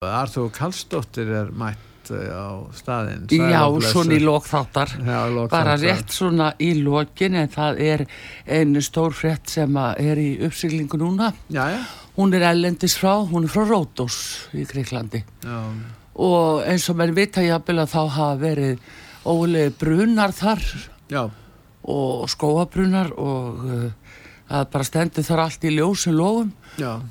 Arþúr 0.00 0.46
Kallstóttir 0.48 1.28
er 1.28 1.48
mætt 1.52 2.08
eh, 2.08 2.30
á 2.32 2.64
staðinn 2.72 3.26
Já, 3.28 3.66
svona 3.84 4.14
í 4.16 4.20
lokþáttar 4.24 4.94
lok 5.34 5.50
bara 5.52 5.74
rétt 5.76 6.14
svona 6.16 6.46
í 6.56 6.70
lokin 6.78 7.36
en 7.36 7.50
það 7.52 7.82
er 7.84 8.04
einu 8.48 8.80
stór 8.80 9.12
frétt 9.12 9.52
sem 9.52 9.76
er 9.76 10.16
í 10.16 10.30
uppsiglingu 10.48 10.96
núna. 11.02 11.34
Já, 11.52 11.66
já. 11.74 11.84
hún 12.16 12.32
er 12.32 12.46
ellendis 12.48 12.96
frá, 12.96 13.18
hún 13.28 13.44
er 13.44 13.52
frá 13.52 13.66
Rótos 13.68 14.16
í 14.56 14.64
Greiklandi 14.64 15.20
og 16.16 16.64
eins 16.64 16.88
og 16.88 16.96
mér 16.96 17.12
vita 17.20 17.44
jápil 17.44 17.76
að 17.84 17.92
þá 17.92 18.00
hafa 18.00 18.40
verið 18.40 18.88
ólega 19.28 19.76
brunar 19.84 20.32
þar 20.32 20.64
já. 21.12 21.26
og 21.84 22.24
skóabrunar 22.32 23.12
og 23.20 23.92
það 24.50 24.70
bara 24.72 24.88
stendur 24.88 25.26
þar 25.26 25.44
allt 25.46 25.66
í 25.66 25.74
ljósum 25.76 26.16
lofum 26.18 26.54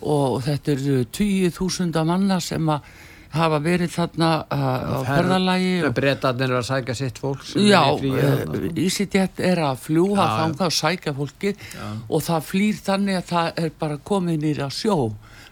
og 0.01 0.41
þetta 0.45 0.75
eru 0.75 0.97
20.000 1.05 2.03
manna 2.07 2.39
sem 2.43 2.73
að 2.73 2.89
hafa 3.29 3.59
verið 3.61 3.91
þarna 3.93 4.29
uh, 4.49 4.61
á 4.89 4.97
ferðalagi 5.05 5.91
breytanir 5.93 6.55
að 6.57 6.63
sækja 6.65 6.95
sitt 6.97 7.19
fólk 7.21 7.43
já, 7.61 7.83
Ísitjett 8.73 9.41
er 9.45 9.61
að 9.67 9.83
fljúa 9.83 10.25
þanga 10.39 10.65
og 10.65 10.73
sækja 10.73 11.13
fólki 11.17 11.53
já. 11.53 11.85
og 12.09 12.23
það 12.25 12.47
flýr 12.47 12.79
þannig 12.87 13.19
að 13.19 13.27
það 13.29 13.61
er 13.65 13.75
bara 13.83 13.99
komið 14.09 14.47
nýra 14.47 14.71
sjó 14.73 14.97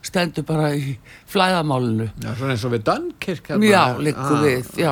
stendur 0.08 0.46
bara 0.48 0.72
í 0.76 0.96
flæðamálinu. 1.30 2.08
Já, 2.24 2.32
svona 2.40 2.56
eins 2.56 2.66
og 2.68 2.74
við 2.74 2.86
Dunkirk 2.88 3.52
Já, 3.68 3.84
líku 4.00 4.24
ah, 4.24 4.44
við, 4.44 4.72
já. 4.80 4.92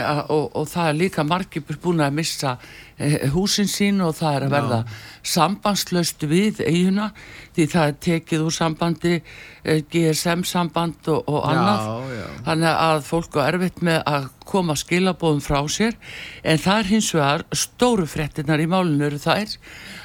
ah, 0.00 0.20
og, 0.30 0.44
og 0.54 0.68
það 0.70 0.90
er 0.90 0.98
líka 1.00 1.24
margir 1.26 1.64
búin 1.82 2.04
að 2.04 2.16
missa 2.20 2.54
eh, 2.96 3.26
húsin 3.34 3.70
sín 3.70 4.02
og 4.04 4.14
það 4.18 4.38
er 4.38 4.46
að 4.46 4.54
verða 4.54 4.78
já. 4.84 4.94
sambandslaust 5.34 6.26
við 6.30 6.62
eiguna 6.66 7.10
því 7.54 7.68
það 7.74 7.90
er 7.90 7.98
tekið 8.08 8.46
úr 8.46 8.54
sambandi 8.54 9.14
eh, 9.18 9.82
GSM 9.90 10.46
samband 10.48 11.10
og, 11.12 11.24
og 11.28 11.50
annað. 11.50 12.14
já. 12.14 12.26
þannig 12.48 12.82
að 12.86 13.04
fólk 13.10 13.40
er 13.42 13.58
erfitt 13.58 13.82
með 13.84 14.00
að 14.14 14.30
koma 14.54 14.78
skilabóðum 14.78 15.42
frá 15.44 15.58
sér 15.70 15.98
en 16.46 16.62
það 16.62 16.80
er 16.80 16.92
hins 16.92 17.10
vegar 17.16 17.44
stóru 17.54 18.06
frettinnar 18.08 18.62
í 18.62 18.70
málunum 18.70 19.02
eru 19.08 19.18
þær 19.20 19.58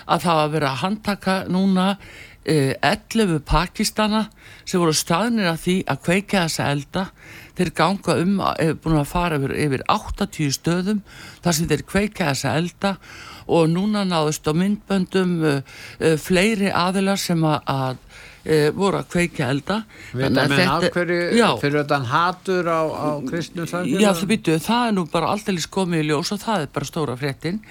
að 0.10 0.26
það 0.26 0.42
að 0.42 0.58
vera 0.58 0.74
að 0.74 0.82
handtaka 0.84 1.38
núna 1.52 1.94
11 2.50 3.36
eh, 3.36 3.40
Pakistana 3.46 4.30
sem 4.66 4.80
voru 4.80 4.94
staðnir 4.96 5.50
að 5.52 5.62
því 5.64 5.76
að 5.92 6.02
kveika 6.06 6.44
þessa 6.46 6.70
elda. 6.74 7.04
Þeir 7.58 7.72
ganga 7.76 8.16
um, 8.22 8.38
hefur 8.48 8.80
búin 8.84 9.00
að 9.02 9.10
fara 9.10 9.40
yfir, 9.40 9.54
yfir 9.66 9.84
80 9.92 10.56
stöðum 10.56 11.02
þar 11.44 11.58
sem 11.58 11.70
þeir 11.70 11.84
kveika 11.90 12.30
þessa 12.32 12.56
elda 12.62 12.94
og 13.50 13.68
núna 13.74 14.06
náðust 14.08 14.48
á 14.48 14.54
myndböndum 14.56 15.36
uh, 15.44 15.60
uh, 16.00 16.16
fleiri 16.22 16.72
aðilar 16.72 17.20
sem 17.20 17.44
að, 17.44 18.00
uh, 18.50 18.66
voru 18.76 19.00
að 19.00 19.08
kveika 19.14 19.48
elda. 19.54 19.78
Veit 20.18 20.28
að 20.30 20.54
menn 20.54 20.74
ákverju 20.74 21.52
fyrir 21.62 21.78
þetta 21.84 22.00
hatur 22.10 22.70
á, 22.70 22.82
á 22.90 23.10
kristnum 23.30 23.70
samfélag? 23.70 24.04
Já 24.04 24.10
það 24.10 24.34
byrju, 24.34 24.58
það 24.66 24.88
er 24.88 24.98
nú 24.98 25.06
bara 25.14 25.32
alltaf 25.36 25.70
komið 25.78 26.04
í 26.04 26.10
ljós 26.10 26.34
og 26.36 26.42
það 26.44 26.66
er 26.66 26.74
bara 26.76 26.90
stóra 26.90 27.18
fréttin. 27.20 27.62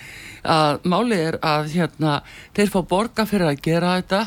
Að 0.48 0.86
málið 0.88 1.24
er 1.26 1.38
að 1.44 1.70
hérna 1.74 2.14
þeir 2.56 2.72
fá 2.72 2.80
borga 2.94 3.26
fyrir 3.28 3.50
að 3.50 3.62
gera 3.66 3.98
þetta. 3.98 4.22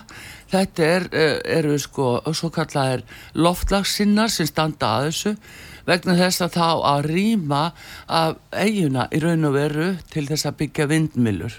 Þetta 0.51 0.85
er, 0.85 1.09
eh, 1.15 1.37
eru 1.57 1.77
sko 1.79 2.07
svo 2.35 2.51
kallaðir 2.51 3.05
loftlagssinnar 3.33 4.29
sem 4.29 4.49
standa 4.49 4.97
að 4.97 5.09
þessu. 5.09 5.35
Vegna 5.87 6.17
þess 6.19 6.43
að 6.45 6.55
þá 6.59 6.69
að 6.91 7.05
rýma 7.09 7.63
af 8.07 8.37
eiguna 8.51 9.07
í 9.11 9.21
raun 9.23 9.47
og 9.49 9.53
veru 9.55 9.97
til 10.11 10.27
þess 10.27 10.45
að 10.45 10.57
byggja 10.61 10.87
vindmilur 10.91 11.55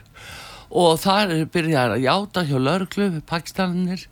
og 0.72 1.00
það 1.02 1.34
er 1.36 1.50
byrjað 1.52 1.96
að 1.96 2.06
játa 2.06 2.44
hjá 2.48 2.56
lörglu, 2.60 3.08
pakistanir. 3.28 4.06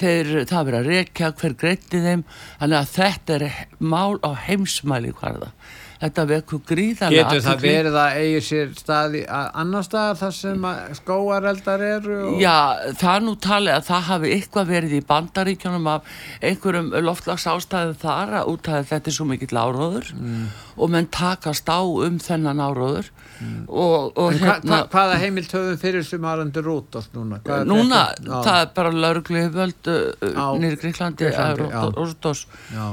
Þeir, 0.00 0.30
það 0.48 0.66
verið 0.66 0.78
að 0.78 0.90
rekja 0.94 1.30
hver 1.36 1.54
greitti 1.60 2.00
þeim. 2.00 2.24
Þannig 2.60 2.78
að 2.78 2.92
þetta 2.94 3.36
er 3.36 3.46
mál 3.78 4.16
á 4.24 4.30
heimsmæli 4.48 5.12
hvarða 5.20 5.52
þetta 6.00 6.24
vekur 6.30 6.62
gríðarlega 6.68 7.28
Getur 7.28 7.44
það 7.44 7.64
verið 7.64 7.98
að 8.00 8.18
eigi 8.20 8.40
sér 8.46 8.72
staði 8.78 9.20
annar 9.28 9.84
staðar 9.84 10.18
þar 10.20 10.34
sem 10.36 10.66
skóareldar 11.00 11.84
eru? 11.84 12.18
Og... 12.30 12.38
Já, 12.40 12.56
það 13.00 13.12
er 13.12 13.24
nú 13.26 13.34
talið 13.48 13.76
að 13.76 13.86
það 13.90 14.06
hafi 14.08 14.32
eitthvað 14.36 14.72
verið 14.74 14.96
í 14.96 15.02
bandaríkjónum 15.10 15.90
af 15.92 16.14
einhverjum 16.40 16.90
loftlags 17.04 17.48
ástæðu 17.52 17.96
þar 18.00 18.36
að 18.40 18.52
útæða 18.54 18.82
þetta 18.94 19.12
er 19.12 19.18
svo 19.18 19.28
mikill 19.28 19.60
áróður 19.60 20.12
mm. 20.16 20.46
og 20.80 20.94
menn 20.94 21.10
takast 21.12 21.68
á 21.68 21.80
um 21.84 22.16
þennan 22.22 22.64
áróður 22.64 23.10
mm. 23.40 23.60
og, 23.68 24.16
og 24.16 24.40
hérna 24.40 24.80
hva, 24.80 24.88
Hvaða 24.94 25.20
heimilt 25.20 25.52
höfum 25.54 25.78
fyrir 25.80 26.06
sem 26.06 26.24
aðrandur 26.24 26.64
Rótos 26.64 27.10
núna? 27.12 27.42
Núna, 27.68 28.02
það 28.24 28.56
er 28.56 28.72
bara 28.76 28.94
laurugli 28.94 29.44
völd 29.52 29.92
nýri 30.64 30.80
Gríklandi 30.80 31.28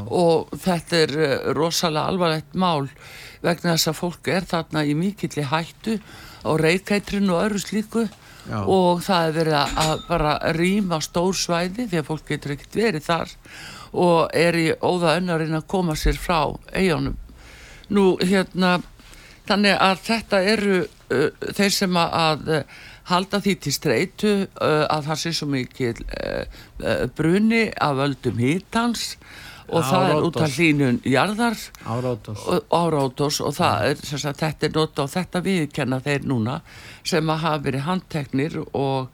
og 0.08 0.56
þetta 0.60 1.02
er 1.06 1.18
uh, 1.18 1.36
rosalega 1.56 2.12
alvarlegt 2.12 2.58
mál 2.60 2.88
vegna 3.44 3.76
þess 3.76 3.92
að 3.92 4.00
fólk 4.00 4.32
er 4.34 4.48
þarna 4.48 4.86
í 4.86 4.96
mikill 4.98 5.46
hættu 5.52 6.00
á 6.46 6.52
reykætrinu 6.58 7.36
og 7.36 7.46
öru 7.50 7.62
slíku. 7.62 8.08
Já. 8.48 8.62
og 8.64 9.02
það 9.04 9.26
er 9.26 9.34
verið 9.36 9.56
að 9.60 10.04
bara 10.08 10.34
rýma 10.56 11.02
stór 11.04 11.36
svæði 11.36 11.84
því 11.92 11.98
að 12.00 12.06
fólk 12.08 12.30
getur 12.32 12.54
ekkert 12.54 12.78
verið 12.80 13.04
þar 13.04 13.34
og 13.92 14.36
er 14.40 14.56
í 14.56 14.68
óða 14.80 15.18
önnarinn 15.20 15.58
að 15.58 15.66
koma 15.68 15.98
sér 16.00 16.16
frá 16.16 16.56
eigunum 16.72 17.18
nú 17.92 18.06
hérna 18.22 18.78
þannig 19.48 19.76
að 19.84 20.00
þetta 20.08 20.40
eru 20.54 20.78
uh, 20.80 21.50
þeir 21.60 21.76
sem 21.76 22.00
að, 22.00 22.16
að 22.22 22.54
uh, 22.56 22.80
halda 23.12 23.40
því 23.44 23.56
til 23.64 23.76
streitu 23.76 24.32
uh, 24.46 24.86
að 24.92 25.10
það 25.10 25.22
sé 25.24 25.34
svo 25.36 25.50
mikið 25.52 26.02
uh, 26.08 26.58
uh, 26.84 27.06
bruni 27.20 27.66
af 27.72 28.04
öldum 28.08 28.42
hítans 28.44 29.10
og 29.68 29.84
á 29.84 29.88
það 29.88 30.10
er 30.10 30.28
út 30.28 30.40
af 30.42 30.58
hlínun 30.58 31.00
jarðar. 31.08 31.58
Árátos. 31.86 33.40
Og 33.44 33.56
það 33.58 33.88
er 33.90 34.04
sagt, 34.06 34.44
þetta 34.44 34.68
er 34.70 34.76
nota 34.76 35.06
og 35.06 35.12
þetta 35.14 35.44
viðkenna 35.46 36.00
þeir 36.06 36.30
núna 36.30 36.60
sem 37.04 37.34
að 37.34 37.44
hafa 37.46 37.64
verið 37.66 37.88
handteknir 37.88 38.62
og 38.72 39.10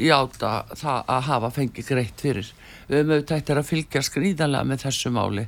játa 0.00 0.52
það 0.74 1.10
að 1.14 1.26
hafa 1.30 1.50
fengið 1.54 1.90
greitt 1.92 2.24
fyrir. 2.26 2.52
Við 2.88 2.98
höfum 2.98 3.14
auðvitað 3.14 3.38
eftir 3.38 3.60
að 3.60 3.68
fylgja 3.70 4.04
skrýðanlega 4.04 4.68
með 4.68 4.86
þessu 4.88 5.12
máli 5.14 5.46